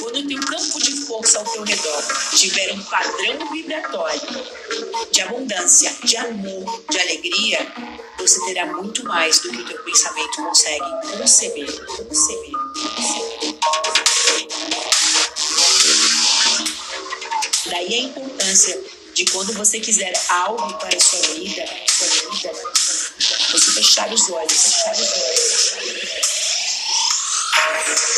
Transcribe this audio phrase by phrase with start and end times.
[0.00, 2.02] Quando o teu campo de força ao teu redor
[2.36, 4.20] tiver um padrão vibratório
[5.10, 7.72] de abundância, de amor, de alegria,
[8.18, 10.84] você terá muito mais do que o teu pensamento consegue
[11.16, 13.50] conceber, conceber, conceber.
[17.64, 22.52] Daí a importância de quando você quiser algo para a sua vida, sua vida,
[23.52, 26.40] você fechar os olhos, fechar os olhos.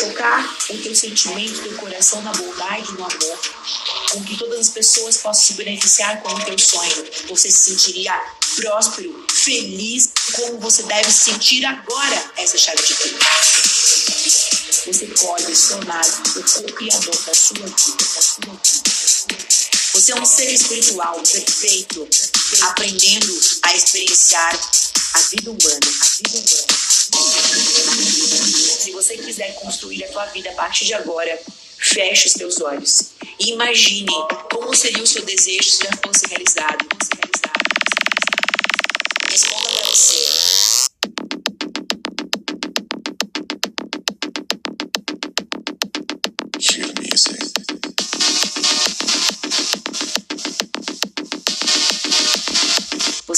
[0.00, 3.38] Tocar o teu sentimento, o teu coração na bondade, no amor,
[4.10, 7.04] com que todas as pessoas possam se beneficiar com o teu sonho.
[7.28, 8.18] Você se sentiria
[8.56, 12.32] próspero, feliz, como você deve se sentir agora.
[12.38, 13.18] Essa chave de tudo.
[14.86, 19.75] Você pode tornar o co-criador da sua vida, da sua vida.
[19.96, 22.06] Você é um ser espiritual perfeito,
[22.64, 24.54] aprendendo a experienciar
[25.14, 26.66] a vida humana, a vida humana.
[28.78, 31.40] Se você quiser construir a tua vida a partir de agora,
[31.78, 33.04] feche os teus olhos
[33.40, 34.12] e imagine
[34.52, 36.86] como seria o seu desejo se já fosse realizado.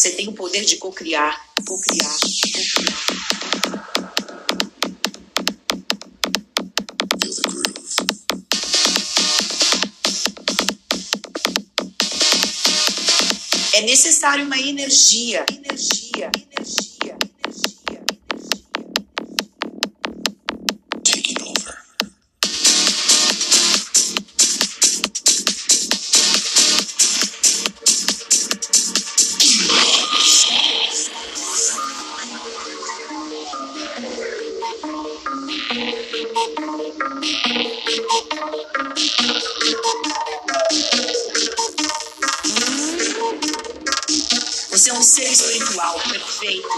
[0.09, 3.05] Você tem o poder de cocriar, cocriar, cocriar.
[13.75, 16.08] É necessário uma energia, energia,
[44.71, 46.69] Você é um ser espiritual perfeito,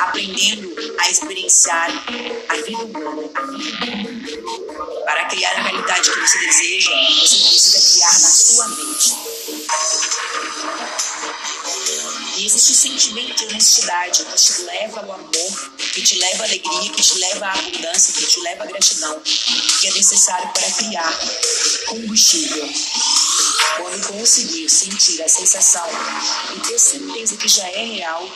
[0.00, 1.90] aprendendo a experienciar
[2.48, 3.28] a vida humana.
[5.04, 9.12] Para criar a realidade que você deseja, você precisa criar na sua mente.
[12.38, 16.46] E existe o sentimento de honestidade que te leva ao amor, que te leva à
[16.46, 19.18] alegria, que te leva à abundância, que te leva à gratidão,
[19.80, 21.20] que é necessário para criar
[21.86, 22.68] combustível.
[23.78, 25.88] Quando conseguir sentir a sensação
[26.54, 28.30] e ter certeza que já é real,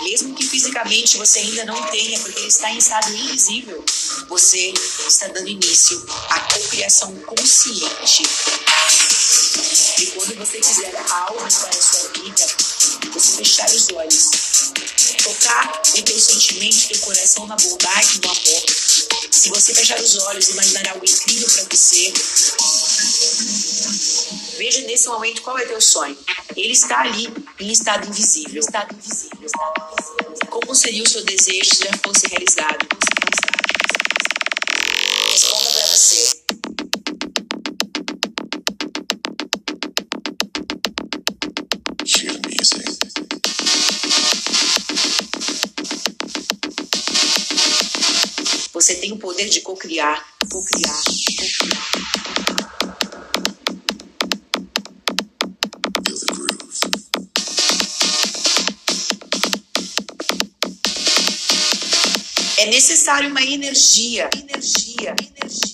[0.00, 3.84] mesmo que fisicamente você ainda não tenha, porque ele está em estado invisível,
[4.28, 4.72] você
[5.06, 8.22] está dando início à cocriação consciente.
[9.98, 12.46] E quando você quiser algo para a sua vida,
[13.12, 14.30] você fechar os olhos,
[15.22, 18.64] tocar o teu sentimento, teu coração na bondade, no amor.
[19.30, 22.12] Se você fechar os olhos, imaginar algo incrível para você,
[24.56, 26.16] Veja nesse momento qual é teu sonho.
[26.56, 28.60] Ele está ali em estado invisível.
[28.60, 29.46] Estado invisível.
[29.46, 30.48] Estado invisível.
[30.48, 32.86] Como seria o seu desejo se já fosse realizado?
[35.32, 36.41] Responda para você.
[48.82, 51.02] Você tem o poder de cocriar, cocriar,
[51.38, 51.88] cocriar.
[62.58, 65.71] É necessário uma energia, energia, energia.